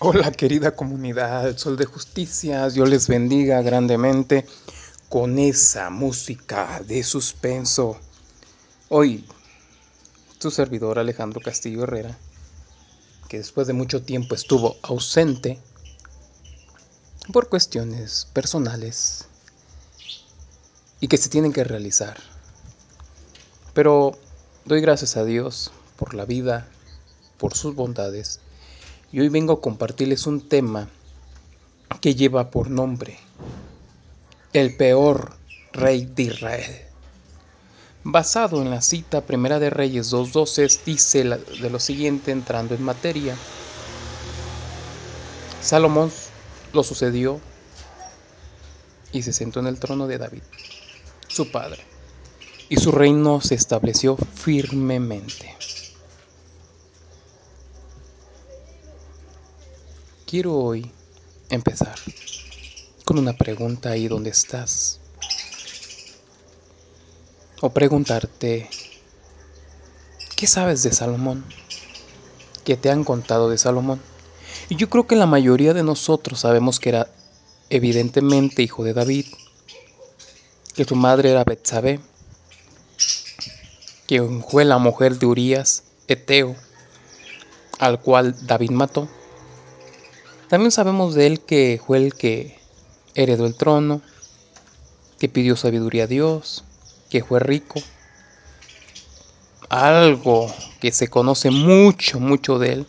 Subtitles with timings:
[0.00, 4.46] Hola querida comunidad, Sol de Justicia, Dios les bendiga grandemente
[5.08, 7.96] con esa música de suspenso.
[8.90, 9.24] Hoy,
[10.38, 12.18] tu servidor Alejandro Castillo Herrera,
[13.28, 15.58] que después de mucho tiempo estuvo ausente
[17.32, 19.26] por cuestiones personales
[21.00, 22.18] y que se tienen que realizar.
[23.72, 24.12] Pero
[24.66, 26.68] doy gracias a Dios por la vida,
[27.38, 28.40] por sus bondades
[29.10, 30.90] y hoy vengo a compartirles un tema
[32.02, 33.18] que lleva por nombre
[34.58, 35.36] El peor
[35.72, 36.76] rey de Israel.
[38.02, 43.36] Basado en la cita Primera de Reyes 2.12 dice de lo siguiente entrando en materia.
[45.62, 46.10] Salomón
[46.72, 47.40] lo sucedió
[49.12, 50.42] y se sentó en el trono de David,
[51.28, 51.84] su padre,
[52.68, 55.54] y su reino se estableció firmemente.
[60.26, 60.90] Quiero hoy
[61.48, 61.94] empezar
[63.08, 65.00] con una pregunta ahí donde estás.
[67.62, 68.68] O preguntarte,
[70.36, 71.42] ¿qué sabes de Salomón?
[72.66, 73.98] ¿Qué te han contado de Salomón?
[74.68, 77.08] Y yo creo que la mayoría de nosotros sabemos que era
[77.70, 79.24] evidentemente hijo de David,
[80.74, 82.00] que su madre era Betsabé,
[84.06, 86.56] que fue la mujer de Urías, Eteo,
[87.78, 89.08] al cual David mató
[90.48, 92.57] también sabemos de él que fue el que
[93.14, 94.00] heredó el trono,
[95.18, 96.64] que pidió sabiduría a Dios,
[97.10, 97.82] que fue rico.
[99.68, 102.86] Algo que se conoce mucho, mucho de él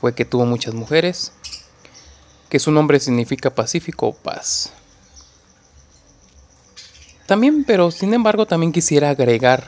[0.00, 1.32] fue que tuvo muchas mujeres,
[2.48, 4.72] que su nombre significa pacífico o paz.
[7.26, 9.64] También, pero sin embargo, también quisiera agregar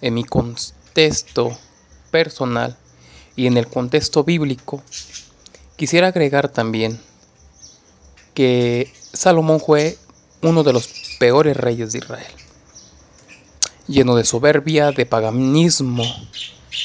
[0.00, 1.56] en mi contexto
[2.10, 2.76] personal
[3.36, 4.82] y en el contexto bíblico,
[5.76, 7.00] quisiera agregar también
[8.36, 9.98] que Salomón fue
[10.42, 10.88] uno de los
[11.18, 12.32] peores reyes de Israel,
[13.88, 16.04] lleno de soberbia, de paganismo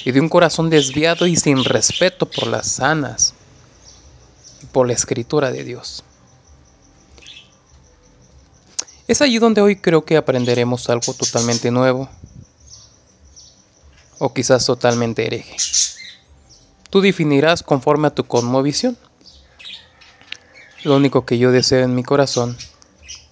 [0.05, 3.33] y de un corazón desviado y sin respeto por las sanas
[4.63, 6.03] y por la escritura de Dios.
[9.07, 12.09] Es allí donde hoy creo que aprenderemos algo totalmente nuevo
[14.19, 15.55] o quizás totalmente hereje
[16.91, 18.95] tú definirás conforme a tu cosmovisión.
[20.83, 22.57] Lo único que yo deseo en mi corazón,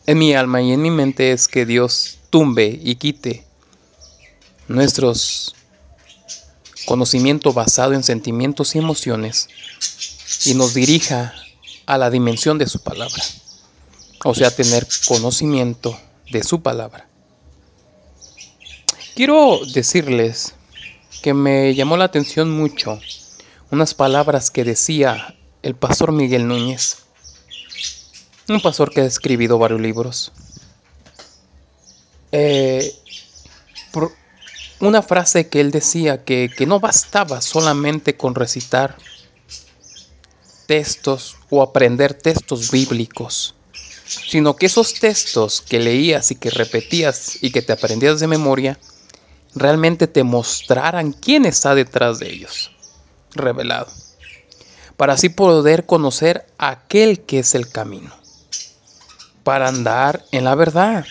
[0.06, 3.44] en mi alma y en mi mente es que Dios tumbe y quite
[4.68, 5.56] nuestros
[6.86, 9.48] conocimientos basado en sentimientos y emociones
[10.46, 11.34] y nos dirija
[11.88, 13.24] a la dimensión de su palabra.
[14.24, 16.00] O sea, tener conocimiento
[16.32, 17.08] de su palabra.
[19.16, 20.54] Quiero decirles
[21.24, 23.00] que me llamó la atención mucho
[23.72, 27.09] unas palabras que decía el pastor Miguel Núñez,
[28.50, 30.32] un pastor que ha escrito varios libros.
[32.32, 32.94] Eh,
[34.80, 38.96] una frase que él decía que, que no bastaba solamente con recitar
[40.68, 43.56] textos o aprender textos bíblicos,
[44.06, 48.80] sino que esos textos que leías y que repetías y que te aprendías de memoria,
[49.56, 52.72] realmente te mostraran quién está detrás de ellos
[53.32, 53.92] revelado,
[54.96, 58.14] para así poder conocer aquel que es el camino,
[59.50, 61.08] para andar en la verdad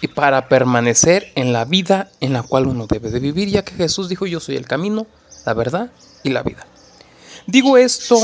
[0.00, 3.74] y para permanecer en la vida en la cual uno debe de vivir, ya que
[3.74, 5.06] Jesús dijo, yo soy el camino,
[5.44, 5.90] la verdad
[6.22, 6.66] y la vida.
[7.46, 8.18] Digo esto,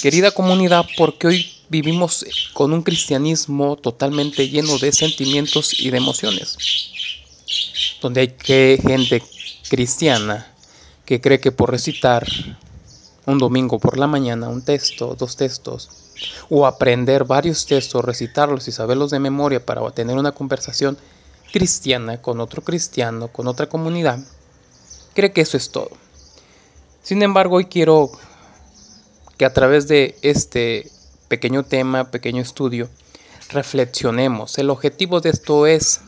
[0.00, 6.56] querida comunidad, porque hoy vivimos con un cristianismo totalmente lleno de sentimientos y de emociones,
[8.00, 9.24] donde hay gente
[9.68, 10.46] cristiana
[11.04, 12.24] que cree que por recitar
[13.28, 15.90] un domingo por la mañana un texto, dos textos,
[16.48, 20.96] o aprender varios textos, recitarlos y saberlos de memoria para tener una conversación
[21.52, 24.18] cristiana con otro cristiano, con otra comunidad,
[25.14, 25.90] cree que eso es todo.
[27.02, 28.10] Sin embargo, hoy quiero
[29.36, 30.90] que a través de este
[31.28, 32.88] pequeño tema, pequeño estudio,
[33.50, 34.56] reflexionemos.
[34.56, 36.00] El objetivo de esto es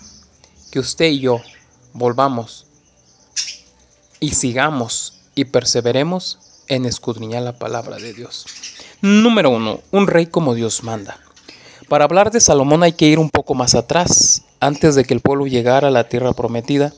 [0.70, 1.42] que usted y yo
[1.92, 2.66] volvamos
[4.20, 8.46] y sigamos y perseveremos en escudriñar la palabra de Dios.
[9.02, 11.18] Número uno, un rey como Dios manda.
[11.88, 15.20] Para hablar de Salomón hay que ir un poco más atrás, antes de que el
[15.20, 16.94] pueblo llegara a la tierra prometida.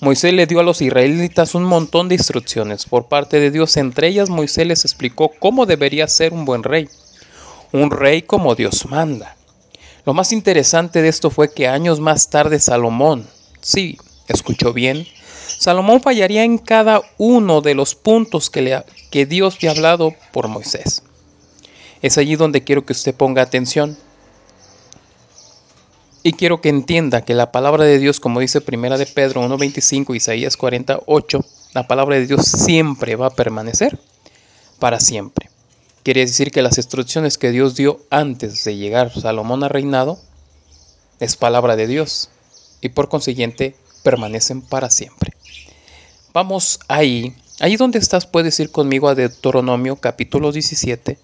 [0.00, 3.76] Moisés le dio a los israelitas un montón de instrucciones por parte de Dios.
[3.76, 6.88] Entre ellas Moisés les explicó cómo debería ser un buen rey.
[7.72, 9.36] Un rey como Dios manda.
[10.06, 13.26] Lo más interesante de esto fue que años más tarde Salomón,
[13.60, 15.06] sí, escuchó bien,
[15.46, 21.02] Salomón fallaría en cada uno de los puntos que, Dios le ha hablado por Moisés.
[22.00, 23.96] Es allí donde quiero que usted ponga atención.
[26.24, 30.14] Y quiero que entienda que la palabra de Dios, como dice Primera de Pedro 1.25,
[30.14, 31.44] Isaías 48,
[31.74, 33.98] la palabra de Dios siempre va a permanecer
[34.78, 35.48] para siempre.
[36.02, 40.18] Quiere decir que las instrucciones que Dios dio antes de llegar Salomón a reinado
[41.20, 42.30] es palabra de Dios
[42.80, 45.32] y por consiguiente permanecen para siempre.
[46.32, 51.18] Vamos ahí, ahí donde estás puedes ir conmigo a Deuteronomio capítulo 17,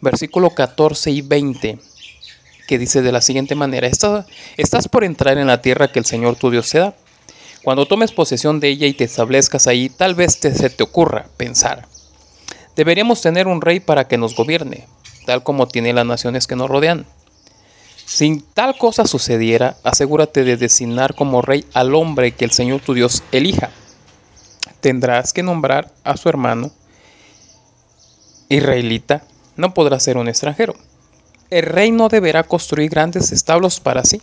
[0.00, 1.78] versículo 14 y 20
[2.70, 3.88] que dice de la siguiente manera,
[4.56, 6.94] estás por entrar en la tierra que el Señor tu Dios te da.
[7.64, 11.26] Cuando tomes posesión de ella y te establezcas ahí, tal vez te, se te ocurra
[11.36, 11.88] pensar,
[12.76, 14.86] deberíamos tener un rey para que nos gobierne,
[15.26, 17.06] tal como tiene las naciones que nos rodean.
[18.12, 22.92] Si tal cosa sucediera, asegúrate de designar como rey al hombre que el Señor tu
[22.92, 23.70] Dios elija.
[24.80, 26.72] Tendrás que nombrar a su hermano
[28.48, 29.22] israelita,
[29.54, 30.74] no podrá ser un extranjero.
[31.50, 34.20] El rey no deberá construir grandes establos para sí,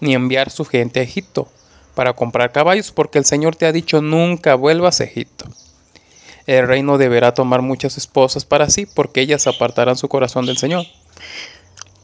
[0.00, 1.46] ni enviar su gente a Egipto
[1.94, 5.44] para comprar caballos, porque el Señor te ha dicho nunca vuelvas a Egipto.
[6.48, 10.58] El rey no deberá tomar muchas esposas para sí, porque ellas apartarán su corazón del
[10.58, 10.84] Señor.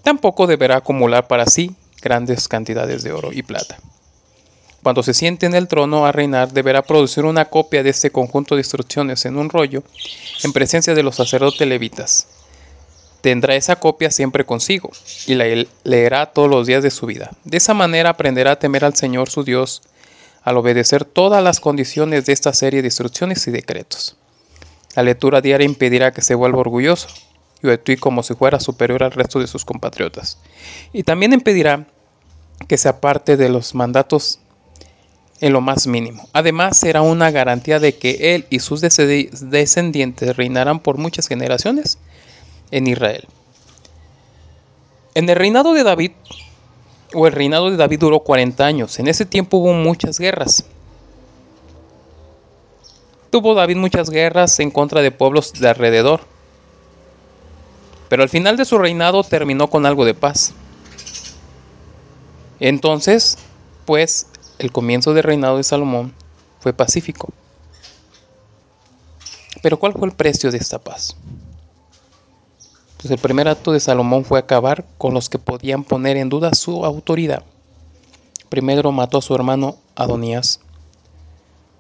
[0.03, 3.79] Tampoco deberá acumular para sí grandes cantidades de oro y plata.
[4.83, 8.55] Cuando se siente en el trono a reinar, deberá producir una copia de este conjunto
[8.55, 9.83] de instrucciones en un rollo
[10.43, 12.27] en presencia de los sacerdotes levitas
[13.21, 14.91] tendrá esa copia siempre consigo
[15.27, 15.45] y la
[15.85, 17.31] leerá todos los días de su vida.
[17.45, 19.83] De esa manera aprenderá a temer al Señor su Dios
[20.43, 24.17] al obedecer todas las condiciones de esta serie de instrucciones y decretos.
[24.97, 27.09] La lectura diaria impedirá que se vuelva orgulloso
[27.63, 30.39] y actúe como si fuera superior al resto de sus compatriotas.
[30.93, 31.87] Y también impedirá
[32.69, 34.41] que se aparte de los mandatos
[35.41, 36.29] en lo más mínimo.
[36.33, 41.99] Además, será una garantía de que él y sus descendientes reinarán por muchas generaciones
[42.71, 43.27] en Israel.
[45.15, 46.13] En el reinado de David,
[47.15, 48.99] o el reinado de David duró 40 años.
[48.99, 50.65] En ese tiempo hubo muchas guerras.
[53.31, 56.21] Tuvo David muchas guerras en contra de pueblos de alrededor.
[58.11, 60.53] Pero al final de su reinado terminó con algo de paz.
[62.59, 63.39] Entonces,
[63.87, 64.27] pues,
[64.59, 66.13] el comienzo del reinado de Salomón
[66.59, 67.33] fue pacífico.
[69.63, 71.17] Pero ¿cuál fue el precio de esta paz?
[72.97, 76.53] Pues el primer acto de Salomón fue acabar con los que podían poner en duda
[76.53, 77.45] su autoridad.
[78.49, 80.59] Primero mató a su hermano Adonías,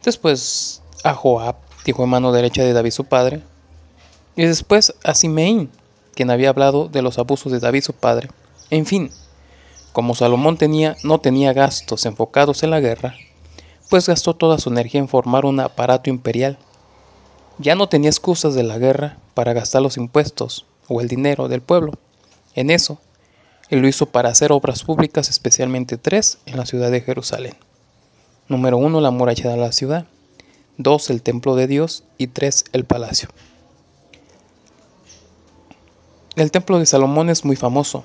[0.05, 3.43] después a Joab, hijo de mano derecha de David su padre,
[4.37, 5.69] y después a Simeín,
[6.15, 8.29] quien había hablado de los abusos de David su padre.
[8.71, 9.11] En fin,
[9.93, 13.15] como Salomón tenía, no tenía gastos enfocados en la guerra,
[13.89, 16.59] pues gastó toda su energía en formar un aparato imperial.
[17.59, 21.63] Ya no tenía excusas de la guerra para gastar los impuestos, o el dinero del
[21.63, 21.93] pueblo.
[22.55, 22.99] En eso,
[23.71, 27.55] él lo hizo para hacer obras públicas, especialmente tres en la ciudad de Jerusalén.
[28.49, 30.07] Número uno, la muralla de la ciudad.
[30.77, 32.03] Dos, el templo de Dios.
[32.19, 33.29] Y tres, el palacio.
[36.41, 38.03] El templo de Salomón es muy famoso.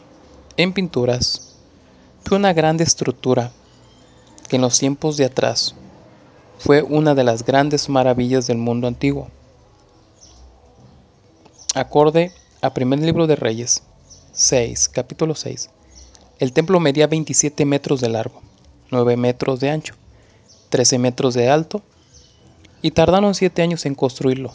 [0.58, 1.56] En pinturas,
[2.26, 3.54] fue una grande estructura
[4.50, 5.74] que en los tiempos de atrás
[6.60, 9.30] fue una de las grandes maravillas del mundo antiguo.
[11.76, 13.84] Acorde a primer libro de Reyes
[14.34, 15.70] 6, capítulo 6.
[16.40, 18.42] El templo medía 27 metros de largo,
[18.92, 19.96] 9 metros de ancho,
[20.72, 21.84] 13 metros de alto
[22.82, 24.54] y tardaron 7 años en construirlo.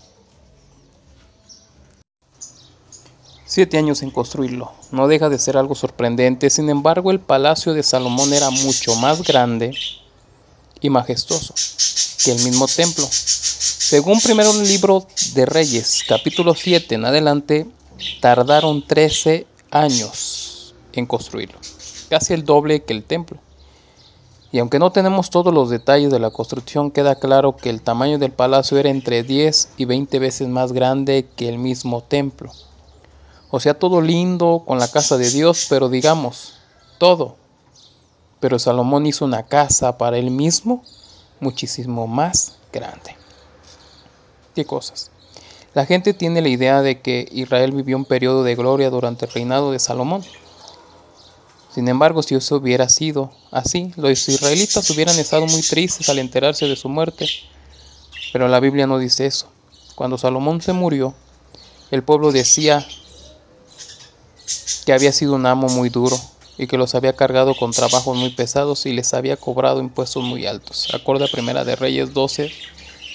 [3.50, 4.70] 7 años en construirlo.
[4.92, 9.24] No deja de ser algo sorprendente, sin embargo el palacio de Salomón era mucho más
[9.24, 9.74] grande
[10.80, 11.52] y majestuoso
[12.24, 13.04] que el mismo templo.
[13.10, 15.04] Según primero el libro
[15.34, 17.66] de Reyes, capítulo 7 en adelante,
[18.20, 21.58] tardaron 13 años en construirlo,
[22.08, 23.40] casi el doble que el templo.
[24.52, 28.20] Y aunque no tenemos todos los detalles de la construcción, queda claro que el tamaño
[28.20, 32.52] del palacio era entre 10 y 20 veces más grande que el mismo templo.
[33.50, 36.54] O sea, todo lindo con la casa de Dios, pero digamos,
[36.98, 37.36] todo.
[38.38, 40.84] Pero Salomón hizo una casa para él mismo
[41.40, 43.16] muchísimo más grande.
[44.54, 45.10] ¿Qué cosas?
[45.74, 49.32] La gente tiene la idea de que Israel vivió un periodo de gloria durante el
[49.32, 50.24] reinado de Salomón.
[51.72, 56.66] Sin embargo, si eso hubiera sido así, los israelitas hubieran estado muy tristes al enterarse
[56.66, 57.28] de su muerte.
[58.32, 59.46] Pero la Biblia no dice eso.
[59.94, 61.14] Cuando Salomón se murió,
[61.92, 62.84] el pueblo decía
[64.84, 66.18] que había sido un amo muy duro
[66.58, 70.46] y que los había cargado con trabajos muy pesados y les había cobrado impuestos muy
[70.46, 70.88] altos.
[70.92, 72.52] Acorde a Primera de Reyes 12,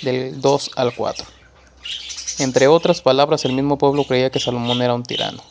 [0.02, 1.26] del 2 al 4.
[2.40, 5.44] Entre otras palabras, el mismo pueblo creía que Salomón era un tirano.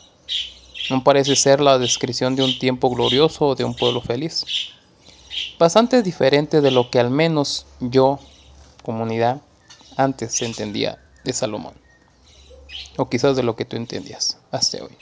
[0.89, 4.45] No parece ser la descripción de un tiempo glorioso o de un pueblo feliz.
[5.57, 8.19] Bastante diferente de lo que al menos yo,
[8.83, 9.41] comunidad,
[9.97, 11.73] antes entendía de Salomón.
[12.97, 14.95] O quizás de lo que tú entendías hasta hoy.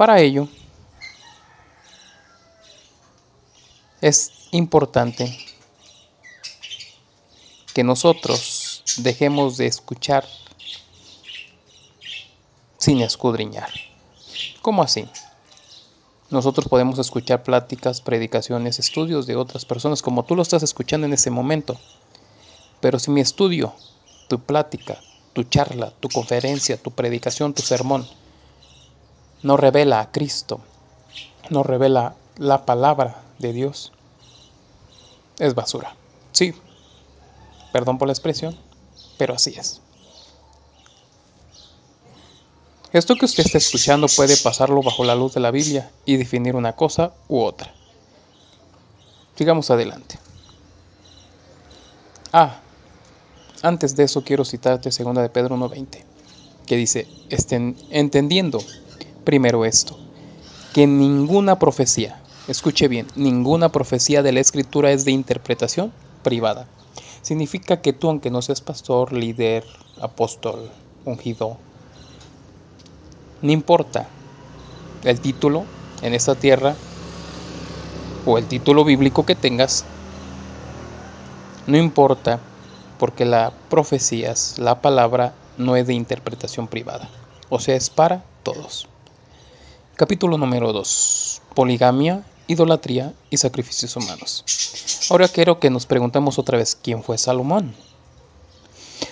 [0.00, 0.48] Para ello,
[4.00, 5.38] es importante
[7.74, 10.24] que nosotros dejemos de escuchar
[12.78, 13.68] sin escudriñar.
[14.62, 15.06] ¿Cómo así?
[16.30, 21.12] Nosotros podemos escuchar pláticas, predicaciones, estudios de otras personas como tú lo estás escuchando en
[21.12, 21.78] ese momento.
[22.80, 23.74] Pero si mi estudio,
[24.28, 24.98] tu plática,
[25.34, 28.08] tu charla, tu conferencia, tu predicación, tu sermón,
[29.42, 30.60] no revela a Cristo,
[31.48, 33.92] no revela la palabra de Dios,
[35.38, 35.94] es basura.
[36.32, 36.54] Sí,
[37.72, 38.56] perdón por la expresión,
[39.18, 39.80] pero así es.
[42.92, 46.56] Esto que usted está escuchando puede pasarlo bajo la luz de la Biblia y definir
[46.56, 47.72] una cosa u otra.
[49.36, 50.18] Sigamos adelante.
[52.32, 52.60] Ah,
[53.62, 56.04] antes de eso quiero citarte 2 de Pedro 1.20,
[56.66, 58.58] que dice, estén entendiendo
[59.24, 59.98] primero esto,
[60.74, 66.66] que ninguna profecía, escuche bien, ninguna profecía de la escritura es de interpretación privada.
[67.22, 69.64] Significa que tú, aunque no seas pastor, líder,
[70.00, 70.70] apóstol,
[71.04, 71.58] ungido,
[73.42, 74.08] no importa
[75.02, 75.64] el título
[76.02, 76.74] en esta tierra
[78.26, 79.84] o el título bíblico que tengas.
[81.66, 82.40] No importa
[82.98, 87.08] porque la profecía, la palabra, no es de interpretación privada.
[87.48, 88.89] O sea, es para todos.
[90.00, 91.42] Capítulo número 2.
[91.54, 94.46] Poligamia, idolatría y sacrificios humanos.
[95.10, 97.74] Ahora quiero que nos preguntemos otra vez, ¿quién fue Salomón?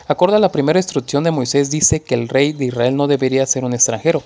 [0.07, 3.45] Acorde a la primera instrucción de Moisés dice que el rey de Israel no debería
[3.45, 4.23] ser un extranjero.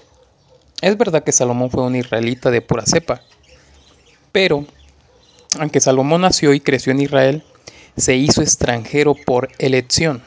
[0.81, 3.23] Es verdad que Salomón fue un israelita de pura cepa,
[4.31, 4.65] pero
[5.59, 7.43] aunque Salomón nació y creció en Israel,
[7.97, 10.23] se hizo extranjero por elección.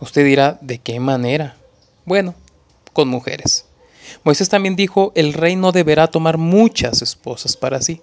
[0.00, 1.56] Usted dirá, ¿de qué manera?
[2.04, 2.34] Bueno,
[2.92, 3.65] con mujeres.
[4.24, 8.00] Moisés también dijo, el rey no deberá tomar muchas esposas para sí,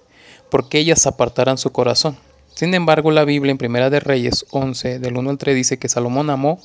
[0.49, 2.17] porque ellas apartarán su corazón.
[2.53, 5.89] Sin embargo, la Biblia en Primera de Reyes 11, del 1 al 3, dice que
[5.89, 6.59] Salomón amó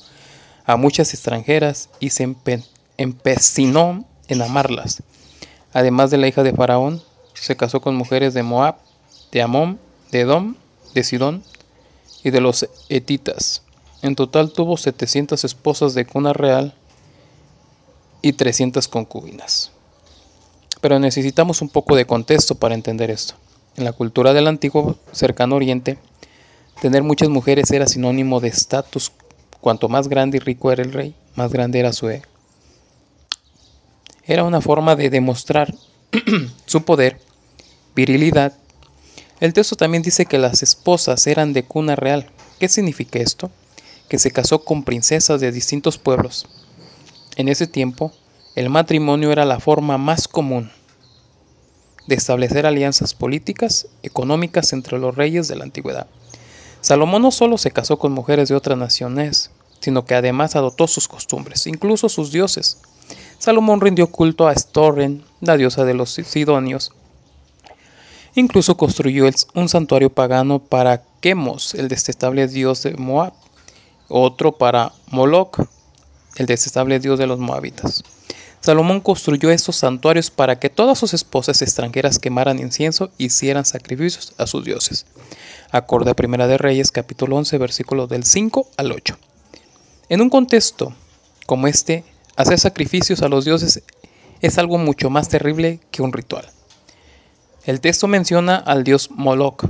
[0.65, 2.35] a muchas extranjeras y se
[2.97, 5.01] empecinó en amarlas.
[5.73, 7.01] Además de la hija de Faraón,
[7.33, 8.75] se casó con mujeres de Moab,
[9.31, 9.79] de Amón,
[10.11, 10.55] de Edom,
[10.93, 11.43] de Sidón
[12.23, 13.63] y de los etitas.
[14.01, 16.73] En total tuvo 700 esposas de cuna real
[18.21, 19.71] y 300 concubinas.
[20.81, 23.35] Pero necesitamos un poco de contexto para entender esto.
[23.75, 25.97] En la cultura del antiguo cercano oriente,
[26.81, 29.11] tener muchas mujeres era sinónimo de estatus.
[29.61, 32.21] Cuanto más grande y rico era el rey, más grande era su, e.
[34.25, 35.73] era una forma de demostrar
[36.65, 37.19] su poder,
[37.93, 38.53] virilidad.
[39.41, 42.29] El texto también dice que las esposas eran de cuna real.
[42.59, 43.51] ¿Qué significa esto?
[44.07, 46.47] Que se casó con princesas de distintos pueblos.
[47.39, 48.11] En ese tiempo,
[48.55, 50.69] el matrimonio era la forma más común
[52.05, 56.07] de establecer alianzas políticas, económicas entre los reyes de la antigüedad.
[56.81, 61.07] Salomón no solo se casó con mujeres de otras naciones, sino que además adoptó sus
[61.07, 62.81] costumbres, incluso sus dioses.
[63.37, 66.91] Salomón rindió culto a Storren, la diosa de los sidonios.
[68.35, 73.31] Incluso construyó un santuario pagano para Quemos, el detestable dios de Moab,
[74.09, 75.69] otro para Moloch,
[76.39, 78.03] el detestable dios de los moabitas.
[78.61, 84.33] Salomón construyó estos santuarios para que todas sus esposas extranjeras quemaran incienso y hicieran sacrificios
[84.37, 85.05] a sus dioses.
[85.71, 89.17] Acorde a Primera de Reyes, capítulo 11, versículos del 5 al 8.
[90.07, 90.93] En un contexto
[91.45, 92.05] como este,
[92.37, 93.83] hacer sacrificios a los dioses
[94.41, 96.49] es algo mucho más terrible que un ritual.
[97.65, 99.65] El texto menciona al dios Moloch,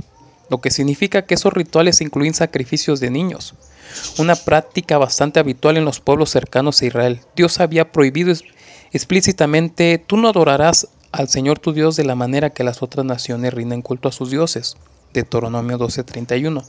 [0.48, 3.54] lo que significa que esos rituales incluyen sacrificios de niños,
[4.18, 7.20] una práctica bastante habitual en los pueblos cercanos a Israel.
[7.36, 8.32] Dios había prohibido
[8.92, 13.54] explícitamente, tú no adorarás al Señor tu Dios de la manera que las otras naciones
[13.54, 14.76] rinden culto a sus dioses.
[15.12, 16.64] Deuteronomio 12:31.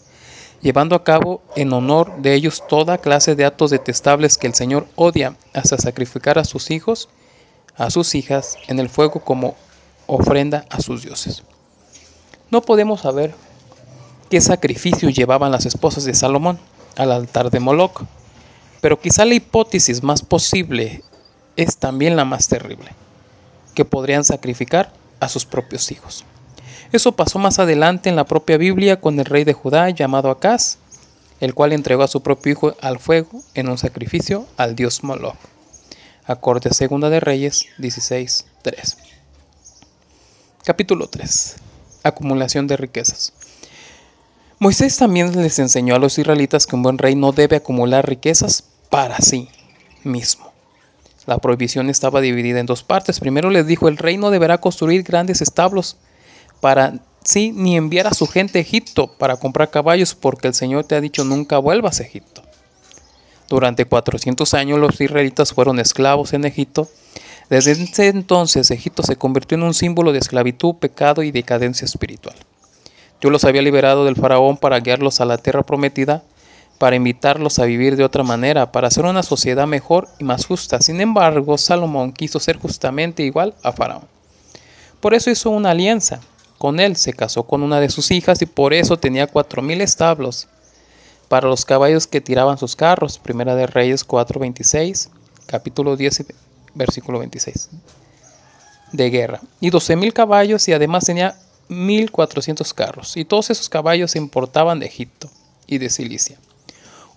[0.62, 4.88] Llevando a cabo en honor de ellos toda clase de actos detestables que el Señor
[4.96, 7.10] odia, hasta sacrificar a sus hijos
[7.78, 9.56] a sus hijas en el fuego como
[10.08, 11.44] ofrenda a sus dioses.
[12.50, 13.34] No podemos saber
[14.30, 16.60] qué sacrificio llevaban las esposas de Salomón
[16.98, 18.04] al altar de Moloch,
[18.82, 21.04] pero quizá la hipótesis más posible
[21.56, 22.92] es también la más terrible,
[23.76, 26.26] que podrían sacrificar a sus propios hijos.
[26.92, 30.78] Eso pasó más adelante en la propia Biblia con el rey de Judá llamado Acaz,
[31.40, 35.38] el cual entregó a su propio hijo al fuego en un sacrificio al dios Moloch.
[36.26, 38.98] Acorde Segunda de Reyes 16:3.
[40.64, 41.56] Capítulo 3.
[42.04, 43.34] Acumulación de riquezas.
[44.62, 48.64] Moisés también les enseñó a los israelitas que un buen rey no debe acumular riquezas
[48.92, 49.50] para sí
[50.04, 50.54] mismo.
[51.26, 53.20] La prohibición estaba dividida en dos partes.
[53.20, 55.98] Primero les dijo, el rey no deberá construir grandes establos
[56.60, 60.84] para sí ni enviar a su gente a Egipto para comprar caballos, porque el Señor
[60.84, 62.44] te ha dicho nunca vuelvas a Egipto.
[63.50, 66.88] Durante 400 años los israelitas fueron esclavos en Egipto.
[67.50, 72.36] Desde ese entonces Egipto se convirtió en un símbolo de esclavitud, pecado y decadencia espiritual.
[73.22, 76.24] Dios los había liberado del faraón para guiarlos a la tierra prometida,
[76.80, 80.82] para invitarlos a vivir de otra manera, para hacer una sociedad mejor y más justa.
[80.82, 84.06] Sin embargo, Salomón quiso ser justamente igual a faraón.
[85.00, 86.20] Por eso hizo una alianza.
[86.58, 89.82] Con él se casó con una de sus hijas y por eso tenía cuatro mil
[89.82, 90.48] establos
[91.28, 93.20] para los caballos que tiraban sus carros.
[93.20, 95.10] Primera de Reyes 4.26,
[95.46, 96.26] capítulo 10,
[96.74, 97.70] versículo 26.
[98.92, 99.40] De guerra.
[99.60, 101.36] Y doce mil caballos y además tenía
[101.70, 105.30] 1.400 carros, y todos esos caballos se importaban de Egipto
[105.68, 106.38] y de Cilicia.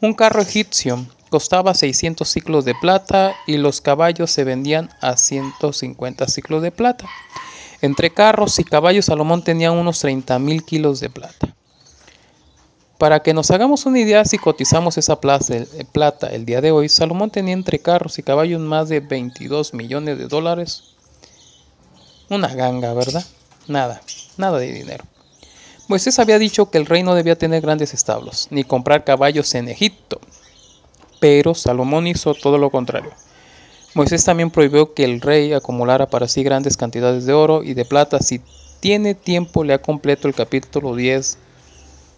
[0.01, 6.29] Un carro egipcio costaba 600 ciclos de plata y los caballos se vendían a 150
[6.29, 7.09] ciclos de plata.
[7.81, 11.55] Entre carros y caballos Salomón tenía unos 30.000 kilos de plata.
[12.99, 17.31] Para que nos hagamos una idea, si cotizamos esa plata el día de hoy, Salomón
[17.31, 20.95] tenía entre carros y caballos más de 22 millones de dólares.
[22.31, 23.25] Una ganga, ¿verdad?
[23.67, 24.01] Nada,
[24.39, 25.05] nada de dinero.
[25.87, 29.69] Moisés había dicho que el rey no debía tener grandes establos, ni comprar caballos en
[29.69, 30.21] Egipto.
[31.21, 33.11] Pero Salomón hizo todo lo contrario.
[33.95, 37.85] Moisés también prohibió que el rey acumulara para sí grandes cantidades de oro y de
[37.85, 38.19] plata.
[38.21, 38.41] Si
[38.81, 41.39] tiene tiempo, le ha completo el capítulo 10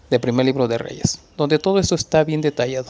[0.09, 2.87] del primer libro de Reyes, donde todo esto está bien detallado.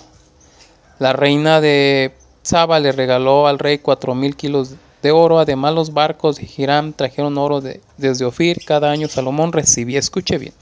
[1.00, 5.40] La reina de Saba le regaló al rey cuatro mil kilos de oro.
[5.40, 8.64] Además, los barcos de Hiram trajeron oro desde Ofir.
[8.66, 10.54] Cada año Salomón recibía, escuche bien,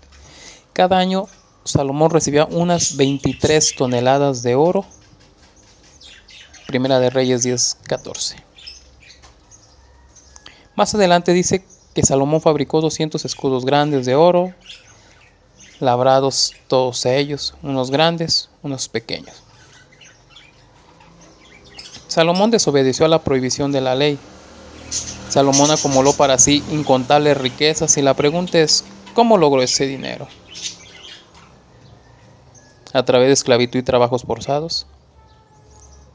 [0.73, 1.27] cada año
[1.63, 4.85] Salomón recibía unas 23 toneladas de oro.
[6.67, 8.35] Primera de Reyes 10, 14.
[10.75, 14.53] Más adelante dice que Salomón fabricó 200 escudos grandes de oro,
[15.79, 19.44] labrados todos ellos, unos grandes, unos pequeños.
[22.15, 24.17] Salomón desobedeció a la prohibición de la ley.
[25.27, 30.25] Salomón acumuló para sí incontables riquezas y la pregunta es, ¿cómo logró ese dinero?
[32.93, 34.87] ¿A través de esclavitud y trabajos forzados?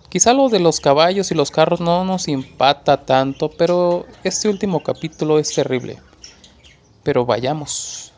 [0.09, 4.83] Quizá lo de los caballos y los carros no nos impacta tanto, pero este último
[4.83, 5.99] capítulo es terrible.
[7.03, 8.10] Pero vayamos.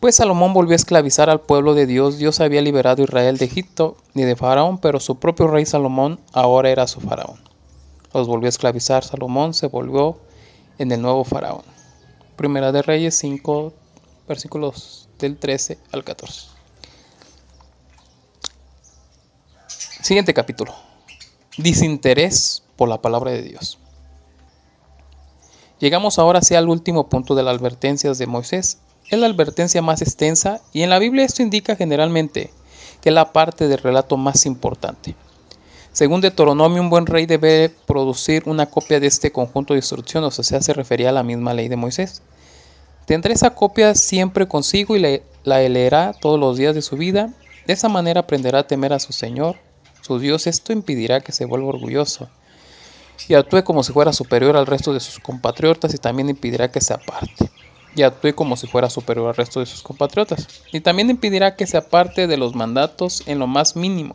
[0.00, 2.18] Pues Salomón volvió a esclavizar al pueblo de Dios.
[2.18, 6.20] Dios había liberado a Israel de Egipto y de Faraón, pero su propio rey Salomón
[6.32, 7.40] ahora era su Faraón.
[8.14, 9.02] Los volvió a esclavizar.
[9.02, 10.18] Salomón se volvió
[10.78, 11.62] en el nuevo Faraón.
[12.36, 13.72] Primera de Reyes 5,
[14.28, 16.46] versículos del 13 al 14.
[20.00, 20.74] Siguiente capítulo.
[21.56, 23.78] Desinterés por la palabra de Dios.
[25.80, 28.78] Llegamos ahora hacia el último punto de las advertencias de Moisés
[29.10, 32.50] es la advertencia más extensa y en la Biblia esto indica generalmente
[33.00, 35.14] que es la parte del relato más importante.
[35.92, 40.42] Según Deuteronomio, un buen rey debe producir una copia de este conjunto de instrucciones, o
[40.42, 42.22] sea, se refería a la misma ley de Moisés.
[43.06, 47.32] Tendrá esa copia siempre consigo y la leerá todos los días de su vida.
[47.66, 49.56] De esa manera aprenderá a temer a su Señor,
[50.02, 50.46] su Dios.
[50.46, 52.28] Esto impedirá que se vuelva orgulloso
[53.26, 56.80] y actúe como si fuera superior al resto de sus compatriotas y también impedirá que
[56.80, 57.50] se aparte
[57.98, 61.66] y actúe como si fuera superior al resto de sus compatriotas, y también impedirá que
[61.66, 64.14] se aparte de los mandatos en lo más mínimo.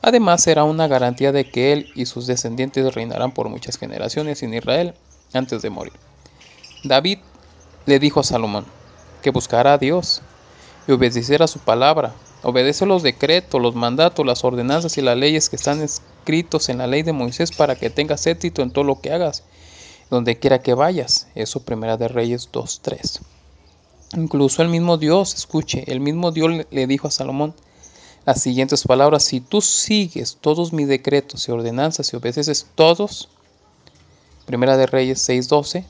[0.00, 4.54] Además, será una garantía de que él y sus descendientes reinarán por muchas generaciones en
[4.54, 4.94] Israel
[5.32, 5.92] antes de morir.
[6.84, 7.18] David
[7.86, 8.66] le dijo a Salomón
[9.22, 10.22] que buscará a Dios
[10.88, 12.14] y obedeciera su palabra.
[12.42, 16.88] Obedece los decretos, los mandatos, las ordenanzas y las leyes que están escritos en la
[16.88, 19.44] ley de Moisés para que tengas éxito en todo lo que hagas
[20.12, 21.26] donde quiera que vayas.
[21.34, 23.20] Eso Primera de Reyes 2.3.
[24.14, 27.54] Incluso el mismo Dios, escuche, el mismo Dios le dijo a Salomón
[28.26, 33.30] las siguientes palabras, si tú sigues todos mis decretos y ordenanzas y obedeces todos,
[34.44, 35.86] Primera de Reyes 6:12.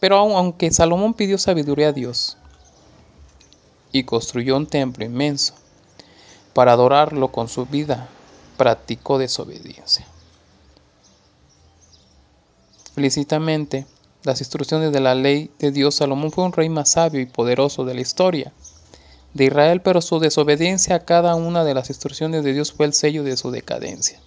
[0.00, 2.38] Pero aunque Salomón pidió sabiduría a Dios
[3.92, 5.52] y construyó un templo inmenso
[6.54, 8.08] para adorarlo con su vida,
[8.56, 10.06] practicó desobediencia.
[12.94, 13.88] Explícitamente,
[14.22, 17.84] las instrucciones de la ley de Dios, Salomón fue un rey más sabio y poderoso
[17.84, 18.52] de la historia
[19.32, 22.94] de Israel, pero su desobediencia a cada una de las instrucciones de Dios fue el
[22.94, 24.20] sello de su decadencia.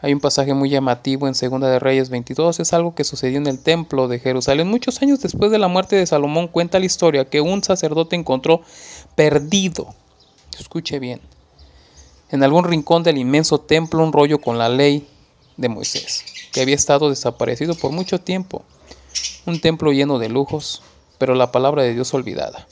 [0.00, 3.46] Hay un pasaje muy llamativo en Segunda de Reyes 22, es algo que sucedió en
[3.46, 4.66] el templo de Jerusalén.
[4.66, 8.62] Muchos años después de la muerte de Salomón cuenta la historia que un sacerdote encontró
[9.14, 9.94] perdido,
[10.58, 11.20] escuche bien,
[12.32, 15.06] en algún rincón del inmenso templo un rollo con la ley
[15.56, 18.62] de Moisés, que había estado desaparecido por mucho tiempo.
[19.46, 20.82] Un templo lleno de lujos,
[21.18, 22.66] pero la palabra de Dios olvidada.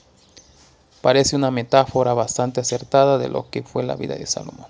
[1.00, 4.66] Parece una metáfora bastante acertada de lo que fue la vida de Salomón.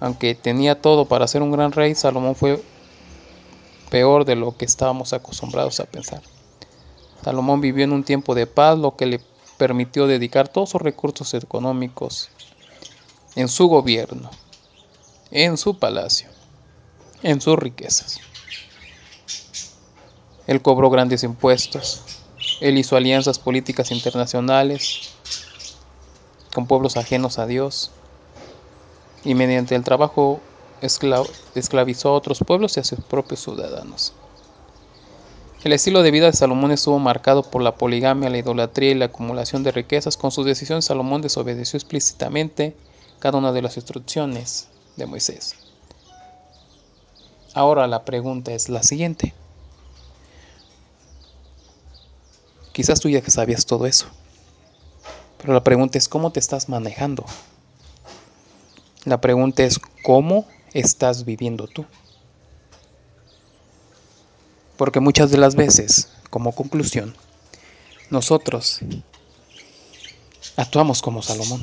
[0.00, 2.62] Aunque tenía todo para ser un gran rey, Salomón fue
[3.90, 6.22] peor de lo que estábamos acostumbrados a pensar.
[7.24, 9.20] Salomón vivió en un tiempo de paz, lo que le
[9.58, 12.30] permitió dedicar todos sus recursos económicos
[13.36, 14.30] en su gobierno,
[15.30, 16.28] en su palacio,
[17.22, 18.20] en sus riquezas.
[20.46, 22.02] Él cobró grandes impuestos,
[22.60, 25.10] él hizo alianzas políticas internacionales
[26.52, 27.92] con pueblos ajenos a Dios,
[29.24, 30.40] y mediante el trabajo
[30.80, 34.12] esclavizó a otros pueblos y a sus propios ciudadanos.
[35.62, 39.04] El estilo de vida de Salomón estuvo marcado por la poligamia, la idolatría y la
[39.06, 40.16] acumulación de riquezas.
[40.16, 42.74] Con su decisión, Salomón desobedeció explícitamente
[43.18, 45.59] cada una de las instrucciones de Moisés.
[47.52, 49.34] Ahora la pregunta es la siguiente.
[52.72, 54.06] Quizás tú ya sabías todo eso,
[55.38, 57.24] pero la pregunta es cómo te estás manejando.
[59.04, 61.84] La pregunta es, ¿cómo estás viviendo tú?
[64.76, 67.14] Porque muchas de las veces, como conclusión,
[68.10, 68.80] nosotros
[70.56, 71.62] actuamos como Salomón,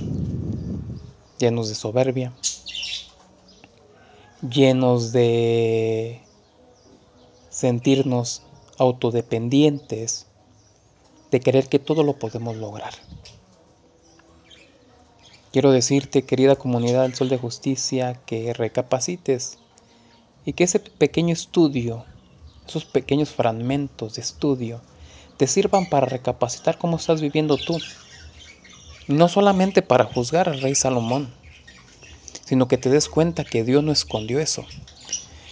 [1.37, 2.33] llenos de soberbia,
[4.41, 6.21] llenos de
[7.49, 8.43] sentirnos
[8.77, 10.27] autodependientes,
[11.31, 12.93] de querer que todo lo podemos lograr.
[15.51, 19.57] Quiero decirte, querida comunidad del Sol de Justicia, que recapacites
[20.45, 22.05] y que ese pequeño estudio,
[22.67, 24.81] esos pequeños fragmentos de estudio,
[25.37, 27.79] te sirvan para recapacitar cómo estás viviendo tú.
[29.07, 31.33] No solamente para juzgar al rey Salomón,
[32.47, 34.65] sino que te des cuenta que Dios no escondió eso,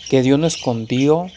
[0.10, 1.30] que Dios no escondió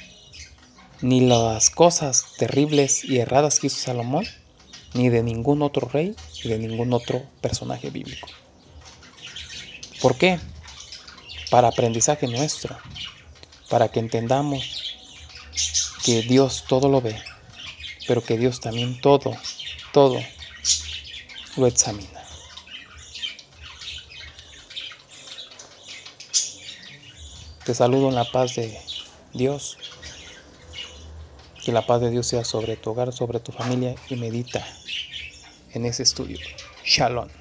[1.00, 4.24] ni las cosas terribles y erradas que hizo Salomón,
[4.94, 8.28] ni de ningún otro rey y de ningún otro personaje bíblico.
[10.00, 10.38] ¿Por qué?
[11.50, 12.78] Para aprendizaje nuestro,
[13.68, 14.94] para que entendamos
[16.04, 17.20] que Dios todo lo ve,
[18.06, 19.36] pero que Dios también todo,
[19.92, 20.20] todo
[21.56, 22.17] lo examina.
[27.68, 28.78] Te saludo en la paz de
[29.34, 29.78] Dios.
[31.62, 34.86] Que la paz de Dios sea sobre tu hogar, sobre tu familia y medita
[35.68, 36.40] en ese estudio.
[36.82, 37.38] Shalom.